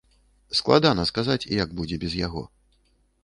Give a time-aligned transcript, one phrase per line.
[0.59, 2.43] Складана сказаць, як будзе без яго.